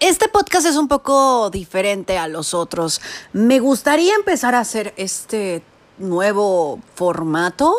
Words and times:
Este 0.00 0.28
podcast 0.28 0.66
es 0.66 0.76
un 0.76 0.88
poco 0.88 1.48
diferente 1.48 2.18
a 2.18 2.28
los 2.28 2.52
otros. 2.52 3.00
Me 3.32 3.60
gustaría 3.60 4.14
empezar 4.14 4.54
a 4.54 4.60
hacer 4.60 4.92
este 4.98 5.62
nuevo 5.96 6.80
formato. 6.94 7.74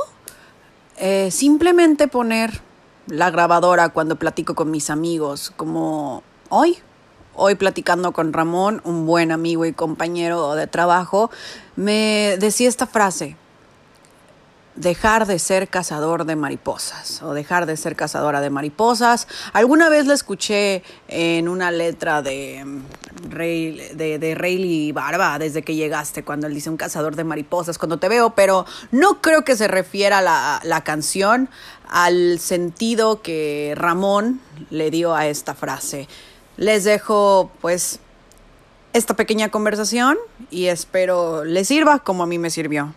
Eh, 0.98 1.30
simplemente 1.30 2.08
poner 2.08 2.60
la 3.06 3.30
grabadora 3.30 3.90
cuando 3.90 4.16
platico 4.16 4.56
con 4.56 4.72
mis 4.72 4.90
amigos, 4.90 5.54
como 5.56 6.24
hoy. 6.50 6.80
Hoy 7.36 7.54
platicando 7.54 8.12
con 8.14 8.34
Ramón, 8.34 8.82
un 8.84 9.06
buen 9.06 9.32
amigo 9.32 9.66
y 9.66 9.74
compañero 9.74 10.56
de 10.56 10.66
trabajo, 10.66 11.30
me 11.76 12.36
decía 12.40 12.68
esta 12.68 12.88
frase 12.88 13.38
dejar 14.78 15.26
de 15.26 15.40
ser 15.40 15.68
cazador 15.68 16.26
de 16.26 16.36
mariposas 16.36 17.22
o 17.24 17.34
dejar 17.34 17.66
de 17.66 17.76
ser 17.76 17.96
cazadora 17.96 18.42
de 18.42 18.50
mariposas. 18.50 19.28
Alguna 19.54 19.90
vez 19.90 20.06
la 20.06 20.14
escuché 20.14 20.84
en 21.08 21.50
una 21.50 21.72
letra 21.72 22.22
de 22.22 22.64
Rey, 23.30 23.90
de, 23.96 24.20
de 24.20 24.36
Rayleigh 24.36 24.92
Barba 24.92 25.40
desde 25.40 25.64
que 25.64 25.76
llegaste, 25.76 26.24
cuando 26.24 26.48
él 26.48 26.54
dice 26.54 26.70
un 26.70 26.78
cazador 26.78 27.16
de 27.16 27.24
mariposas, 27.24 27.78
cuando 27.78 27.98
te 27.98 28.08
veo, 28.08 28.36
pero 28.36 28.66
no 28.92 29.22
creo 29.22 29.44
que 29.44 29.56
se 29.56 29.68
refiera 29.68 30.22
la, 30.22 30.62
la 30.64 30.84
canción 30.84 31.50
al 31.90 32.40
sentido 32.40 33.22
que 33.22 33.74
Ramón 33.76 34.40
le 34.70 34.92
dio 34.92 35.16
a 35.16 35.28
esta 35.28 35.56
frase. 35.56 36.08
Les 36.56 36.84
dejo 36.84 37.52
pues 37.62 38.00
esta 38.94 39.16
pequeña 39.16 39.50
conversación 39.50 40.18
y 40.52 40.68
espero 40.68 41.44
les 41.44 41.68
sirva 41.68 42.00
como 42.00 42.24
a 42.24 42.28
mí 42.28 42.38
me 42.38 42.50
sirvió. 42.50 42.94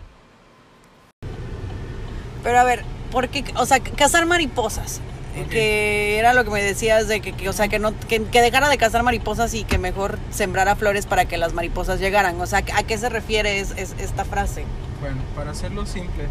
Pero 2.43 2.59
a 2.59 2.65
ver, 2.65 2.85
¿por 3.11 3.29
qué? 3.29 3.45
O 3.57 3.67
sea, 3.67 3.81
cazar 3.81 4.27
mariposas. 4.27 5.01
Que 5.49 6.19
era 6.19 6.35
lo 6.35 6.45
que 6.45 6.51
me 6.51 6.63
decías 6.63 7.09
de 7.09 7.21
que, 7.21 7.33
que 7.33 7.49
o 7.49 7.53
sea, 7.53 7.69
que, 7.69 7.79
no, 7.79 7.99
que, 8.09 8.23
que, 8.23 8.43
dejara 8.43 8.69
de 8.69 8.77
cazar 8.77 9.03
mariposas 9.03 9.55
y 9.55 9.65
que 9.65 9.79
mejor 9.79 10.19
sembrara 10.31 10.77
flores 10.77 11.07
para 11.07 11.25
que 11.25 11.39
las 11.39 11.55
mariposas 11.55 11.99
llegaran. 11.99 12.39
O 12.41 12.47
sea, 12.47 12.63
¿a 12.75 12.83
qué 12.83 12.99
se 12.99 13.09
refiere 13.09 13.61
es, 13.61 13.71
es, 13.77 13.95
esta 13.99 14.25
frase? 14.25 14.65
Bueno, 15.01 15.19
para 15.35 15.53
hacerlo 15.53 15.87
simple, 15.87 16.25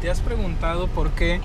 ¿te 0.00 0.10
has 0.10 0.20
preguntado 0.20 0.86
por 0.86 1.10
qué 1.12 1.40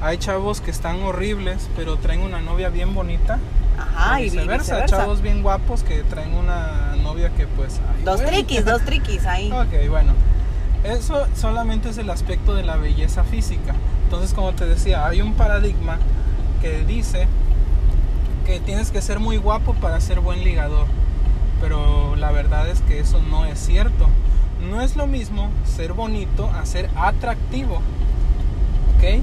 hay 0.00 0.18
chavos 0.18 0.60
que 0.60 0.70
están 0.70 1.02
horribles 1.02 1.68
pero 1.76 1.96
traen 1.96 2.20
una 2.20 2.40
novia 2.40 2.68
bien 2.68 2.94
bonita? 2.94 3.38
Ajá, 3.78 4.20
y 4.20 4.24
viceversa, 4.24 4.74
viceversa, 4.74 4.96
chavos 4.96 5.22
bien 5.22 5.42
guapos 5.42 5.82
que 5.82 6.02
traen 6.04 6.34
una 6.34 6.94
novia 7.02 7.30
que 7.30 7.46
pues... 7.46 7.80
Ay, 7.94 8.04
dos 8.04 8.20
bueno. 8.20 8.36
triquis, 8.36 8.64
dos 8.64 8.84
triquis 8.84 9.26
ahí. 9.26 9.50
Ok, 9.52 9.88
bueno. 9.88 10.12
Eso 10.84 11.26
solamente 11.34 11.90
es 11.90 11.98
el 11.98 12.08
aspecto 12.08 12.54
de 12.54 12.62
la 12.62 12.76
belleza 12.76 13.22
física. 13.22 13.74
Entonces, 14.04 14.32
como 14.32 14.54
te 14.54 14.66
decía, 14.66 15.06
hay 15.06 15.20
un 15.20 15.34
paradigma 15.34 15.98
que 16.62 16.84
dice 16.84 17.28
que 18.46 18.60
tienes 18.60 18.90
que 18.90 19.02
ser 19.02 19.20
muy 19.20 19.36
guapo 19.36 19.74
para 19.74 20.00
ser 20.00 20.20
buen 20.20 20.42
ligador. 20.42 20.86
Pero 21.60 22.16
la 22.16 22.30
verdad 22.32 22.68
es 22.68 22.80
que 22.80 22.98
eso 22.98 23.20
no 23.20 23.44
es 23.44 23.58
cierto. 23.58 24.08
No 24.70 24.80
es 24.80 24.96
lo 24.96 25.06
mismo 25.06 25.50
ser 25.64 25.92
bonito 25.92 26.50
a 26.50 26.64
ser 26.64 26.88
atractivo. 26.96 27.82
¿Ok? 28.96 29.22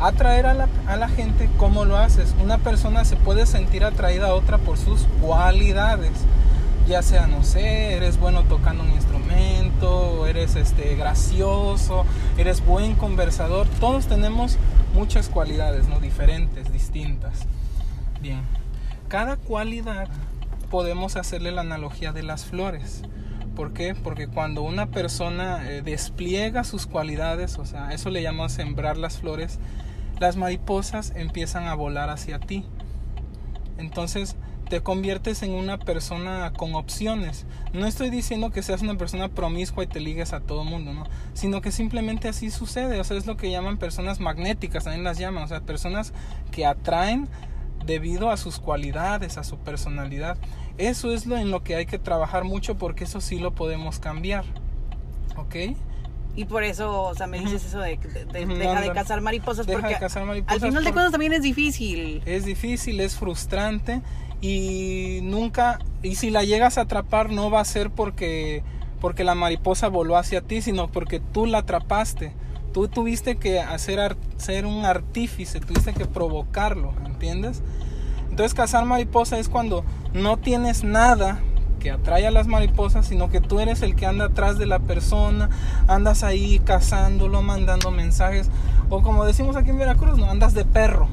Atraer 0.00 0.46
a 0.46 0.54
la, 0.54 0.68
a 0.86 0.96
la 0.96 1.08
gente, 1.08 1.50
¿cómo 1.56 1.84
lo 1.84 1.98
haces? 1.98 2.34
Una 2.42 2.58
persona 2.58 3.04
se 3.04 3.16
puede 3.16 3.44
sentir 3.44 3.84
atraída 3.84 4.28
a 4.28 4.34
otra 4.34 4.56
por 4.58 4.78
sus 4.78 5.06
cualidades 5.20 6.12
ya 6.90 7.02
sea, 7.02 7.28
no 7.28 7.44
sé, 7.44 7.94
eres 7.94 8.18
bueno 8.18 8.42
tocando 8.42 8.82
un 8.82 8.90
instrumento, 8.90 10.26
eres 10.26 10.56
este, 10.56 10.96
gracioso, 10.96 12.04
eres 12.36 12.66
buen 12.66 12.96
conversador, 12.96 13.68
todos 13.78 14.08
tenemos 14.08 14.58
muchas 14.92 15.28
cualidades, 15.28 15.86
¿no? 15.86 16.00
Diferentes, 16.00 16.72
distintas. 16.72 17.46
Bien, 18.20 18.40
cada 19.06 19.36
cualidad 19.36 20.08
podemos 20.68 21.14
hacerle 21.14 21.52
la 21.52 21.60
analogía 21.60 22.10
de 22.10 22.24
las 22.24 22.44
flores. 22.44 23.02
¿Por 23.54 23.72
qué? 23.72 23.94
Porque 23.94 24.26
cuando 24.26 24.62
una 24.62 24.86
persona 24.86 25.70
eh, 25.70 25.82
despliega 25.82 26.64
sus 26.64 26.88
cualidades, 26.88 27.56
o 27.58 27.66
sea, 27.66 27.92
eso 27.92 28.10
le 28.10 28.20
llamamos 28.20 28.50
sembrar 28.50 28.96
las 28.96 29.18
flores, 29.18 29.60
las 30.18 30.36
mariposas 30.36 31.12
empiezan 31.14 31.68
a 31.68 31.74
volar 31.74 32.10
hacia 32.10 32.40
ti. 32.40 32.66
Entonces, 33.78 34.34
te 34.70 34.80
conviertes 34.82 35.42
en 35.42 35.50
una 35.50 35.78
persona 35.78 36.52
con 36.56 36.74
opciones. 36.76 37.44
No 37.74 37.86
estoy 37.86 38.08
diciendo 38.08 38.50
que 38.50 38.62
seas 38.62 38.80
una 38.82 38.96
persona 38.96 39.28
promiscua 39.28 39.84
y 39.84 39.88
te 39.88 40.00
ligues 40.00 40.32
a 40.32 40.40
todo 40.40 40.64
mundo, 40.64 40.94
¿no? 40.94 41.04
Sino 41.34 41.60
que 41.60 41.72
simplemente 41.72 42.28
así 42.28 42.50
sucede. 42.50 42.98
O 43.00 43.04
sea, 43.04 43.18
es 43.18 43.26
lo 43.26 43.36
que 43.36 43.50
llaman 43.50 43.76
personas 43.78 44.20
magnéticas, 44.20 44.84
también 44.84 45.04
las 45.04 45.18
llaman. 45.18 45.42
O 45.42 45.48
sea, 45.48 45.60
personas 45.60 46.14
que 46.52 46.64
atraen 46.64 47.28
debido 47.84 48.30
a 48.30 48.36
sus 48.36 48.60
cualidades, 48.60 49.36
a 49.38 49.44
su 49.44 49.58
personalidad. 49.58 50.38
Eso 50.78 51.12
es 51.12 51.26
lo 51.26 51.36
en 51.36 51.50
lo 51.50 51.62
que 51.64 51.74
hay 51.74 51.84
que 51.86 51.98
trabajar 51.98 52.44
mucho 52.44 52.78
porque 52.78 53.04
eso 53.04 53.20
sí 53.20 53.38
lo 53.40 53.52
podemos 53.54 53.98
cambiar. 53.98 54.44
¿Ok? 55.36 55.56
Y 56.36 56.44
por 56.44 56.62
eso, 56.62 57.02
o 57.02 57.14
sea, 57.16 57.26
me 57.26 57.40
dices 57.40 57.64
eso 57.64 57.80
de, 57.80 57.96
de, 57.96 58.46
de 58.46 58.46
deja 58.54 58.80
de 58.80 58.92
cazar 58.92 59.20
mariposas 59.20 59.66
Deja 59.66 59.80
porque 59.80 59.94
de 59.94 60.00
cazar 60.00 60.24
mariposas 60.24 60.62
al 60.62 60.68
final 60.68 60.84
de 60.84 60.90
por- 60.90 60.94
cuentas 60.94 61.10
también 61.12 61.32
es 61.32 61.42
difícil. 61.42 62.22
Es 62.24 62.44
difícil, 62.44 63.00
es 63.00 63.16
frustrante 63.16 64.00
y 64.40 65.20
nunca, 65.22 65.78
y 66.02 66.14
si 66.14 66.30
la 66.30 66.44
llegas 66.44 66.78
a 66.78 66.82
atrapar 66.82 67.30
no 67.30 67.50
va 67.50 67.60
a 67.60 67.64
ser 67.64 67.90
porque, 67.90 68.62
porque 69.00 69.24
la 69.24 69.34
mariposa 69.34 69.88
voló 69.88 70.16
hacia 70.16 70.40
ti, 70.40 70.62
sino 70.62 70.88
porque 70.88 71.20
tú 71.20 71.46
la 71.46 71.58
atrapaste. 71.58 72.32
Tú 72.72 72.86
tuviste 72.88 73.36
que 73.36 73.60
hacer 73.60 74.16
ser 74.36 74.64
un 74.64 74.84
artífice, 74.84 75.60
tuviste 75.60 75.92
que 75.92 76.06
provocarlo, 76.06 76.94
¿entiendes? 77.04 77.62
Entonces 78.30 78.54
cazar 78.54 78.84
mariposa 78.84 79.38
es 79.38 79.48
cuando 79.48 79.84
no 80.14 80.36
tienes 80.36 80.84
nada 80.84 81.40
que 81.80 81.90
atrae 81.90 82.26
a 82.26 82.30
las 82.30 82.46
mariposas, 82.46 83.06
sino 83.06 83.28
que 83.28 83.40
tú 83.40 83.58
eres 83.58 83.82
el 83.82 83.96
que 83.96 84.06
anda 84.06 84.26
atrás 84.26 84.56
de 84.58 84.66
la 84.66 84.78
persona, 84.78 85.50
andas 85.88 86.22
ahí 86.22 86.60
cazándolo, 86.60 87.42
mandando 87.42 87.90
mensajes, 87.90 88.48
o 88.88 89.02
como 89.02 89.24
decimos 89.24 89.56
aquí 89.56 89.70
en 89.70 89.78
Veracruz, 89.78 90.16
no 90.18 90.30
andas 90.30 90.54
de 90.54 90.64
perro. 90.64 91.08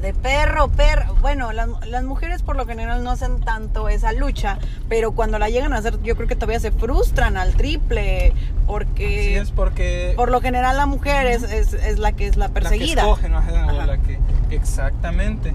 De 0.00 0.12
perro, 0.12 0.68
perro. 0.68 1.14
Bueno, 1.20 1.52
las, 1.52 1.68
las 1.86 2.04
mujeres 2.04 2.42
por 2.42 2.56
lo 2.56 2.66
general 2.66 3.02
no 3.02 3.10
hacen 3.10 3.40
tanto 3.40 3.88
esa 3.88 4.12
lucha, 4.12 4.58
pero 4.88 5.12
cuando 5.12 5.38
la 5.38 5.48
llegan 5.48 5.72
a 5.72 5.78
hacer, 5.78 6.00
yo 6.02 6.16
creo 6.16 6.28
que 6.28 6.36
todavía 6.36 6.60
se 6.60 6.70
frustran 6.70 7.36
al 7.36 7.54
triple, 7.54 8.32
Sí 8.36 8.46
porque 8.66 9.38
es 9.38 9.50
porque 9.52 10.12
por 10.16 10.30
lo 10.30 10.40
general 10.40 10.76
la 10.76 10.86
mujer 10.86 11.26
es, 11.26 11.42
es, 11.44 11.72
es 11.72 11.98
la 11.98 12.12
que 12.12 12.26
es 12.26 12.36
la 12.36 12.48
perseguida. 12.48 13.02
La 13.02 13.02
que 13.02 13.12
escoge, 13.12 13.28
¿no? 13.28 13.38
Ajá. 13.38 13.86
la 13.86 13.98
que 13.98 14.18
exactamente. 14.50 15.54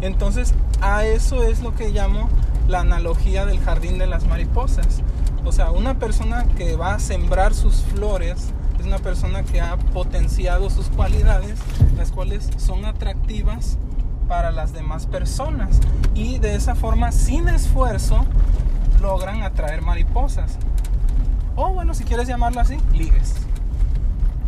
Entonces, 0.00 0.54
a 0.80 1.04
eso 1.04 1.42
es 1.42 1.60
lo 1.60 1.74
que 1.74 1.90
llamo 1.90 2.28
la 2.68 2.80
analogía 2.80 3.44
del 3.44 3.60
jardín 3.60 3.98
de 3.98 4.06
las 4.06 4.26
mariposas. 4.26 5.02
O 5.44 5.52
sea, 5.52 5.70
una 5.70 5.98
persona 5.98 6.46
que 6.56 6.76
va 6.76 6.94
a 6.94 6.98
sembrar 7.00 7.54
sus 7.54 7.76
flores 7.82 8.52
es 8.80 8.86
una 8.86 8.98
persona 8.98 9.42
que 9.42 9.60
ha 9.60 9.76
potenciado 9.76 10.70
sus 10.70 10.88
cualidades, 10.88 11.58
las 11.96 12.10
cuales 12.10 12.48
son 12.56 12.86
atractivas 12.86 13.76
para 14.26 14.50
las 14.50 14.72
demás 14.72 15.06
personas 15.06 15.80
y 16.14 16.38
de 16.38 16.54
esa 16.54 16.74
forma 16.74 17.12
sin 17.12 17.48
esfuerzo 17.48 18.24
logran 19.02 19.42
atraer 19.42 19.82
mariposas. 19.82 20.56
O 21.56 21.74
bueno, 21.74 21.92
si 21.92 22.04
quieres 22.04 22.26
llamarlo 22.26 22.60
así, 22.60 22.78
ligues. 22.94 23.34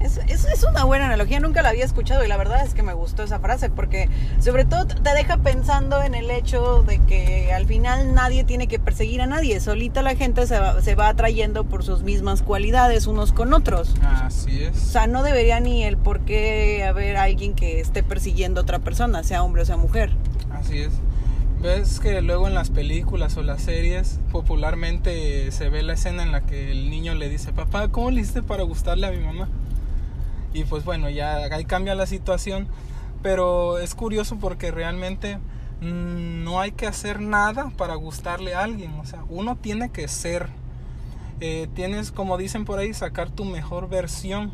Es, 0.03 0.19
es, 0.27 0.45
es 0.45 0.65
una 0.65 0.85
buena 0.85 1.07
analogía, 1.07 1.41
nunca 1.41 1.63
la 1.63 1.69
había 1.71 1.85
escuchado 1.85 2.25
y 2.25 2.29
la 2.29 2.37
verdad 2.37 2.65
es 2.65 2.75
que 2.75 2.83
me 2.83 2.93
gustó 2.93 3.23
esa 3.23 3.39
frase 3.39 3.71
porque 3.71 4.09
sobre 4.41 4.65
todo 4.65 4.87
te 4.87 5.15
deja 5.15 5.39
pensando 5.39 6.03
en 6.03 6.15
el 6.15 6.31
hecho 6.31 6.83
de 6.83 6.99
que 7.01 7.53
al 7.53 7.67
final 7.67 8.15
nadie 8.15 8.45
tiene 8.45 8.67
que 8.67 8.79
perseguir 8.79 9.21
a 9.21 9.27
nadie, 9.27 9.61
solita 9.61 10.03
la 10.03 10.17
gente 10.17 10.47
se 10.47 10.59
va, 10.59 10.81
se 10.83 10.95
va 10.95 11.09
atrayendo 11.09 11.65
por 11.65 11.85
sus 11.85 12.03
mismas 12.03 12.43
cualidades 12.43 13.07
unos 13.07 13.33
con 13.33 13.55
otros. 13.55 13.95
Así 14.03 14.65
es. 14.65 14.77
O 14.77 14.91
sea, 14.91 15.07
no 15.07 15.23
debería 15.23 15.61
ni 15.61 15.85
el 15.85 15.97
por 15.97 16.21
qué 16.21 16.84
haber 16.84 17.17
alguien 17.17 17.55
que 17.55 17.81
esté 17.81 18.03
persiguiendo 18.03 18.61
a 18.61 18.63
otra 18.63 18.81
persona, 18.81 19.23
sea 19.23 19.43
hombre 19.43 19.63
o 19.63 19.65
sea 19.65 19.77
mujer. 19.77 20.11
Así 20.51 20.79
es. 20.79 20.93
Ves 21.63 22.01
que 22.01 22.21
luego 22.23 22.49
en 22.49 22.55
las 22.55 22.71
películas 22.71 23.37
o 23.37 23.43
las 23.45 23.63
series 23.63 24.19
popularmente 24.33 25.48
se 25.53 25.69
ve 25.69 25.84
la 25.84 25.93
escena 25.93 26.25
en 26.25 26.33
la 26.33 26.41
que 26.41 26.72
el 26.72 26.91
niño 26.91 27.15
le 27.15 27.28
dice, 27.28 27.53
papá, 27.53 27.87
¿cómo 27.87 28.10
le 28.10 28.21
hiciste 28.21 28.43
para 28.43 28.65
gustarle 28.65 29.07
a 29.07 29.13
mi 29.13 29.21
mamá? 29.21 29.48
Y 30.53 30.65
pues 30.65 30.84
bueno, 30.84 31.09
ya 31.10 31.37
ahí 31.53 31.65
cambia 31.65 31.95
la 31.95 32.07
situación, 32.07 32.69
pero 33.22 33.78
es 33.78 33.95
curioso 33.95 34.39
porque 34.39 34.71
realmente 34.71 35.39
mm, 35.81 36.45
no 36.45 36.60
hay 36.60 36.72
que 36.72 36.87
hacer 36.87 37.21
nada 37.21 37.71
para 37.77 37.95
gustarle 37.95 38.54
a 38.54 38.63
alguien, 38.65 38.93
o 39.01 39.04
sea, 39.07 39.25
uno 39.28 39.57
tiene 39.57 39.91
que 39.91 40.09
ser, 40.09 40.49
Eh, 41.41 41.69
tienes 41.75 42.13
como 42.13 42.39
dicen 42.39 42.65
por 42.65 42.78
ahí, 42.78 42.95
sacar 42.95 43.31
tu 43.31 43.45
mejor 43.45 43.89
versión 43.89 44.53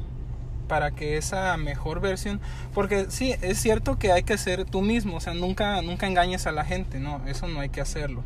para 0.68 0.92
que 0.92 1.16
esa 1.18 1.56
mejor 1.56 2.00
versión, 2.00 2.40
porque 2.74 3.06
sí, 3.10 3.34
es 3.42 3.58
cierto 3.60 3.98
que 3.98 4.12
hay 4.12 4.22
que 4.24 4.38
ser 4.38 4.64
tú 4.66 4.82
mismo, 4.82 5.16
o 5.16 5.20
sea, 5.20 5.34
nunca, 5.34 5.82
nunca 5.82 6.06
engañes 6.06 6.46
a 6.46 6.52
la 6.52 6.64
gente, 6.64 7.00
no, 7.00 7.22
eso 7.26 7.48
no 7.48 7.60
hay 7.60 7.70
que 7.70 7.80
hacerlo. 7.80 8.24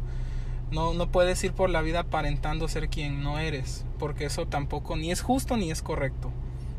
No, 0.71 0.95
no 0.95 1.11
puedes 1.11 1.43
ir 1.45 1.53
por 1.53 1.71
la 1.71 1.83
vida 1.83 2.01
aparentando 2.01 2.69
ser 2.69 2.89
quien 2.89 3.23
no 3.23 3.39
eres, 3.39 3.85
porque 3.99 4.25
eso 4.27 4.47
tampoco 4.47 4.97
ni 4.97 5.13
es 5.13 5.23
justo 5.23 5.57
ni 5.57 5.71
es 5.71 5.83
correcto, 5.83 6.33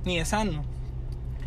ni 0.06 0.19
es 0.19 0.30
sano. 0.30 0.66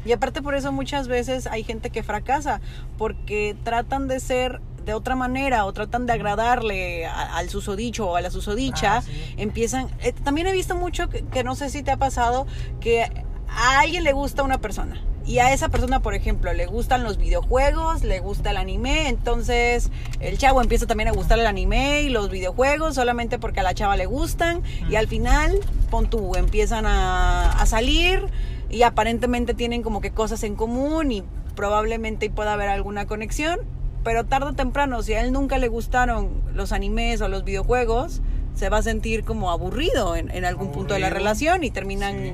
Y 0.06 0.12
aparte 0.12 0.40
por 0.42 0.54
eso 0.54 0.72
muchas 0.72 1.08
veces 1.08 1.46
hay 1.46 1.64
gente 1.64 1.90
que 1.90 2.02
fracasa, 2.02 2.60
porque 2.96 3.56
tratan 3.64 4.08
de 4.08 4.20
ser 4.20 4.60
de 4.84 4.94
otra 4.94 5.16
manera 5.16 5.64
o 5.64 5.72
tratan 5.72 6.06
de 6.06 6.12
agradarle 6.12 7.06
al 7.06 7.48
susodicho 7.50 8.08
o 8.10 8.16
a 8.16 8.20
la 8.20 8.30
susodicha, 8.30 8.98
Ah, 8.98 9.02
sí. 9.02 9.34
empiezan... 9.36 9.88
eh, 10.00 10.12
también 10.12 10.46
he 10.46 10.52
visto 10.52 10.76
mucho 10.76 11.08
que, 11.08 11.24
que 11.24 11.42
no 11.42 11.56
sé 11.56 11.70
si 11.70 11.82
te 11.82 11.90
ha 11.90 11.96
pasado 11.96 12.46
que 12.80 13.02
a 13.48 13.80
alguien 13.80 14.04
le 14.04 14.12
gusta 14.12 14.42
una 14.44 14.58
persona. 14.58 15.02
Y 15.26 15.40
a 15.40 15.52
esa 15.52 15.68
persona, 15.70 15.98
por 16.02 16.14
ejemplo, 16.14 16.52
le 16.52 16.66
gustan 16.66 17.02
los 17.02 17.16
videojuegos, 17.18 18.04
le 18.04 18.20
gusta 18.20 18.52
el 18.52 18.58
anime, 18.58 19.08
entonces 19.08 19.90
el 20.20 20.38
chavo 20.38 20.60
empieza 20.62 20.86
también 20.86 21.08
a 21.08 21.12
gustar 21.12 21.40
el 21.40 21.48
anime 21.48 22.02
y 22.02 22.08
los 22.10 22.30
videojuegos 22.30 22.94
solamente 22.94 23.40
porque 23.40 23.58
a 23.58 23.64
la 23.64 23.74
chava 23.74 23.96
le 23.96 24.06
gustan 24.06 24.62
y 24.88 24.94
al 24.94 25.08
final, 25.08 25.58
pon 25.90 26.08
tú, 26.08 26.36
empiezan 26.36 26.86
a, 26.86 27.50
a 27.60 27.66
salir 27.66 28.24
y 28.70 28.82
aparentemente 28.82 29.54
tienen 29.54 29.82
como 29.82 30.00
que 30.00 30.10
cosas 30.10 30.42
en 30.42 30.56
común 30.56 31.12
y 31.12 31.22
probablemente 31.54 32.28
pueda 32.30 32.52
haber 32.54 32.68
alguna 32.68 33.06
conexión, 33.06 33.60
pero 34.04 34.24
tarde 34.24 34.48
o 34.50 34.52
temprano, 34.52 35.02
si 35.02 35.14
a 35.14 35.20
él 35.22 35.32
nunca 35.32 35.58
le 35.58 35.68
gustaron 35.68 36.30
los 36.54 36.72
animes 36.72 37.20
o 37.20 37.28
los 37.28 37.44
videojuegos, 37.44 38.20
se 38.54 38.68
va 38.68 38.78
a 38.78 38.82
sentir 38.82 39.24
como 39.24 39.50
aburrido 39.50 40.16
en, 40.16 40.30
en 40.30 40.44
algún 40.44 40.70
punto 40.72 40.94
de 40.94 41.00
la 41.00 41.10
relación 41.10 41.64
y 41.64 41.70
terminan 41.70 42.14
Sí, 42.16 42.32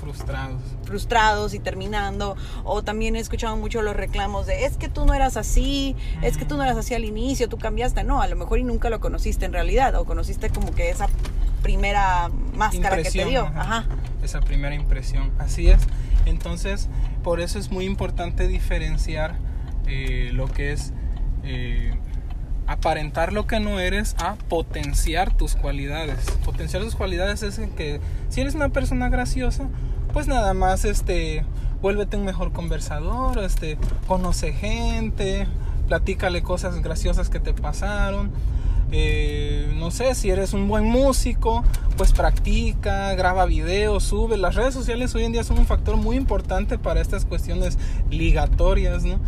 frustrados. 0.00 0.60
frustrados 0.84 1.54
y 1.54 1.58
terminando. 1.60 2.36
O 2.64 2.82
también 2.82 3.14
he 3.16 3.20
escuchado 3.20 3.56
mucho 3.56 3.82
los 3.82 3.94
reclamos 3.94 4.46
de 4.46 4.64
es 4.64 4.76
que 4.76 4.88
tú 4.88 5.06
no 5.06 5.14
eras 5.14 5.36
así, 5.36 5.94
es 6.22 6.36
que 6.36 6.44
tú 6.44 6.56
no 6.56 6.64
eras 6.64 6.76
así 6.76 6.94
al 6.94 7.04
inicio, 7.04 7.48
tú 7.48 7.56
cambiaste. 7.58 8.02
No, 8.04 8.20
a 8.20 8.26
lo 8.26 8.36
mejor 8.36 8.58
y 8.58 8.64
nunca 8.64 8.90
lo 8.90 9.00
conociste 9.00 9.44
en 9.46 9.52
realidad, 9.52 9.94
o 9.94 10.04
conociste 10.04 10.50
como 10.50 10.74
que 10.74 10.90
esa 10.90 11.08
primera 11.62 12.30
máscara 12.56 12.96
que 13.02 13.10
te 13.10 13.24
dio. 13.24 13.42
ajá. 13.46 13.60
Ajá. 13.60 13.86
Esa 14.22 14.40
primera 14.40 14.74
impresión. 14.74 15.32
Así 15.38 15.68
es. 15.68 15.80
Entonces, 16.26 16.88
por 17.22 17.40
eso 17.40 17.58
es 17.58 17.70
muy 17.70 17.84
importante 17.84 18.46
diferenciar 18.48 19.36
eh, 19.86 20.30
lo 20.32 20.46
que 20.46 20.72
es 20.72 20.92
eh, 21.44 21.94
aparentar 22.66 23.32
lo 23.32 23.46
que 23.46 23.60
no 23.60 23.80
eres 23.80 24.14
a 24.18 24.36
potenciar 24.48 25.36
tus 25.36 25.54
cualidades. 25.54 26.30
Potenciar 26.44 26.82
tus 26.82 26.94
cualidades 26.94 27.42
es 27.42 27.60
que 27.76 28.00
si 28.28 28.40
eres 28.40 28.54
una 28.54 28.68
persona 28.68 29.08
graciosa, 29.08 29.68
pues 30.12 30.28
nada 30.28 30.54
más 30.54 30.84
este 30.84 31.44
vuélvete 31.80 32.16
un 32.16 32.24
mejor 32.24 32.52
conversador, 32.52 33.38
este 33.40 33.76
conoce 34.06 34.52
gente, 34.52 35.48
platícale 35.88 36.42
cosas 36.42 36.80
graciosas 36.80 37.28
que 37.28 37.40
te 37.40 37.52
pasaron. 37.52 38.30
Eh, 38.92 39.72
no 39.74 39.90
sé, 39.90 40.14
si 40.14 40.30
eres 40.30 40.52
un 40.52 40.68
buen 40.68 40.84
músico, 40.84 41.64
pues 41.96 42.12
practica, 42.12 43.14
graba 43.14 43.46
videos, 43.46 44.04
sube. 44.04 44.36
Las 44.36 44.54
redes 44.54 44.74
sociales 44.74 45.14
hoy 45.14 45.24
en 45.24 45.32
día 45.32 45.44
son 45.44 45.58
un 45.58 45.66
factor 45.66 45.96
muy 45.96 46.16
importante 46.16 46.78
para 46.78 47.00
estas 47.00 47.24
cuestiones 47.24 47.78
ligatorias, 48.10 49.04
¿no? 49.04 49.18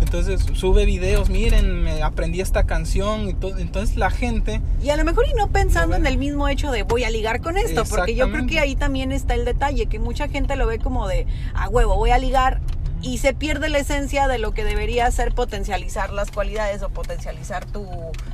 Entonces 0.00 0.44
sube 0.54 0.84
videos, 0.84 1.30
miren, 1.30 1.82
me 1.82 2.02
aprendí 2.02 2.40
esta 2.40 2.64
canción 2.64 3.28
y 3.28 3.34
todo. 3.34 3.58
Entonces 3.58 3.96
la 3.96 4.10
gente 4.10 4.60
Y 4.82 4.90
a 4.90 4.96
lo 4.96 5.04
mejor 5.04 5.26
y 5.30 5.34
no 5.34 5.48
pensando 5.48 5.94
en 5.94 6.06
el 6.06 6.18
mismo 6.18 6.48
hecho 6.48 6.72
de 6.72 6.82
voy 6.82 7.04
a 7.04 7.10
ligar 7.10 7.40
con 7.40 7.56
esto, 7.56 7.84
porque 7.84 8.14
yo 8.16 8.30
creo 8.30 8.46
que 8.46 8.58
ahí 8.58 8.74
también 8.74 9.12
está 9.12 9.34
el 9.34 9.44
detalle, 9.44 9.86
que 9.86 10.00
mucha 10.00 10.28
gente 10.28 10.56
lo 10.56 10.66
ve 10.66 10.78
como 10.78 11.06
de 11.06 11.26
a 11.54 11.68
huevo, 11.68 11.94
voy 11.94 12.10
a 12.10 12.18
ligar 12.18 12.60
y 13.02 13.18
se 13.18 13.34
pierde 13.34 13.68
la 13.68 13.78
esencia 13.78 14.28
de 14.28 14.38
lo 14.38 14.52
que 14.52 14.64
debería 14.64 15.10
ser 15.10 15.34
potencializar 15.34 16.12
las 16.12 16.30
cualidades 16.30 16.82
o 16.82 16.88
potencializar 16.88 17.64
tu, 17.66 17.86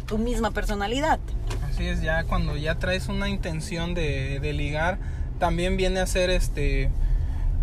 tu 0.07 0.19
misma 0.19 0.51
personalidad. 0.51 1.19
Así 1.69 1.87
es, 1.87 2.03
ya 2.03 2.25
cuando 2.25 2.57
ya 2.57 2.75
traes 2.77 3.09
una 3.09 3.29
intención 3.29 3.95
de, 3.95 4.39
de 4.41 4.53
ligar, 4.53 4.99
también 5.39 5.77
viene 5.77 6.01
a 6.01 6.07
ser 6.07 6.31
este 6.31 6.91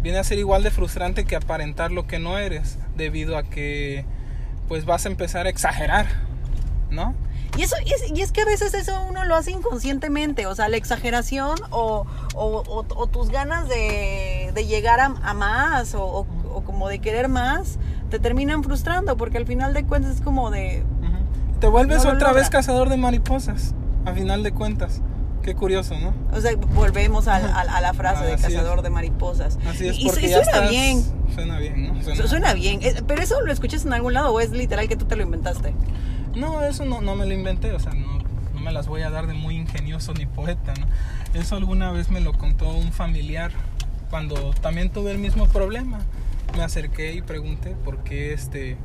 viene 0.01 0.19
a 0.19 0.23
ser 0.23 0.37
igual 0.37 0.61
de 0.63 0.69
frustrante 0.71 1.25
que 1.25 1.35
aparentar 1.35 1.91
lo 1.91 2.05
que 2.05 2.19
no 2.19 2.37
eres, 2.37 2.77
debido 2.95 3.37
a 3.37 3.43
que 3.43 4.05
pues 4.67 4.85
vas 4.85 5.05
a 5.05 5.09
empezar 5.09 5.47
a 5.47 5.49
exagerar, 5.49 6.05
¿no? 6.91 7.15
Y 7.57 7.63
eso 7.63 7.75
y 7.85 7.91
es, 7.93 8.11
y 8.11 8.21
es 8.21 8.31
que 8.31 8.41
a 8.41 8.45
veces 8.45 8.73
eso 8.73 9.01
uno 9.09 9.23
lo 9.25 9.35
hace 9.35 9.51
inconscientemente, 9.51 10.45
o 10.45 10.53
sea, 10.55 10.67
la 10.69 10.77
exageración 10.77 11.57
o, 11.71 12.05
o- 12.35 12.63
o- 12.67 12.85
o 12.95 13.07
tus 13.07 13.29
ganas 13.29 13.67
de, 13.69 14.51
de 14.53 14.65
llegar 14.65 14.99
a, 14.99 15.05
a 15.05 15.33
más 15.33 15.95
o, 15.95 16.27
o- 16.55 16.63
como 16.63 16.87
de 16.89 16.99
querer 16.99 17.27
más, 17.29 17.77
te 18.09 18.19
terminan 18.19 18.63
frustrando 18.63 19.17
porque 19.17 19.37
al 19.37 19.45
final 19.45 19.73
de 19.73 19.83
cuentas 19.85 20.15
es 20.15 20.21
como 20.21 20.49
de, 20.51 20.83
Ujú. 21.01 21.59
Te 21.59 21.67
vuelves 21.67 22.03
No 22.03 22.11
otra 22.11 22.27
logra. 22.29 22.33
vez 22.33 22.49
cazador 22.49 22.89
de 22.89 22.97
mariposas, 22.97 23.73
a 24.05 24.13
final 24.13 24.43
de 24.43 24.51
cuentas. 24.51 25.01
Qué 25.41 25.53
curioso, 25.53 25.93
¿no? 25.99 26.11
o 26.35 26.41
sea, 26.41 26.55
volvemos 26.73 27.27
al- 27.27 27.45
al- 27.51 27.69
a, 27.69 27.79
la 27.79 27.93
frase 27.93 28.25
de 28.25 28.33
Así 28.33 28.47
es. 28.47 28.53
cazador 28.53 28.81
de 28.81 28.89
mariposas. 28.89 29.59
Así 29.69 29.87
es, 29.87 29.97
y, 29.97 30.01
y 30.01 30.05
porque 30.07 30.27
ya 30.27 30.43
suena 30.43 30.51
estás- 30.57 30.69
bien, 30.71 31.03
Suena 31.35 31.59
bien, 31.59 31.93
¿no? 31.93 32.15
su- 32.15 32.27
suena 32.27 32.53
bien, 32.55 32.79
Eh, 32.81 32.95
pero 33.07 33.21
eso 33.21 33.39
lo 33.41 33.51
escuchas 33.53 33.85
en 33.85 33.93
algún 33.93 34.13
lado 34.13 34.33
o 34.33 34.39
es 34.39 34.49
literal 34.51 34.87
que 34.87 34.95
tú 34.95 35.05
te 35.05 35.15
lo 35.15 35.21
inventaste. 35.23 35.75
No, 36.35 36.63
eso 36.63 36.83
no, 36.85 36.99
no 37.01 37.15
me 37.15 37.25
lo 37.27 37.33
inventé, 37.33 37.71
o 37.73 37.79
sea, 37.79 37.93
no, 37.93 38.17
no 38.55 38.59
me 38.59 38.71
las 38.71 38.87
voy 38.87 39.03
a 39.03 39.09
dar 39.11 39.27
de 39.27 39.33
muy 39.35 39.55
ingenioso 39.55 40.13
ni 40.13 40.25
poeta, 40.25 40.73
¿no? 40.79 40.87
Eso 41.39 41.55
alguna 41.57 41.91
vez 41.91 42.09
me 42.09 42.21
lo 42.21 42.33
contó 42.33 42.69
un 42.71 42.91
familiar 42.91 43.51
cuando 44.09 44.51
también 44.61 44.89
tuve 44.89 45.11
el 45.11 45.19
mismo 45.19 45.45
problema. 45.47 45.99
Me 46.55 46.63
acerqué 46.63 47.13
y 47.13 47.21
pregunté 47.21 47.71
por 47.83 48.03
qué 48.03 48.33
este 48.33 48.77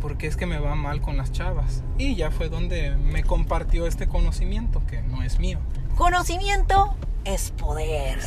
por 0.00 0.16
qué 0.16 0.26
es 0.26 0.36
que 0.36 0.46
me 0.46 0.58
va 0.58 0.74
mal 0.74 1.00
con 1.00 1.16
las 1.16 1.32
chavas. 1.32 1.82
Y 1.96 2.14
ya 2.14 2.30
fue 2.30 2.48
donde 2.48 2.94
me 2.96 3.24
compartió 3.24 3.86
este 3.86 4.06
conocimiento 4.06 4.82
que 4.86 5.02
no 5.02 5.22
es 5.22 5.38
mío. 5.40 5.58
Conocimiento 5.96 6.94
es 7.24 7.50
poder. 7.50 8.18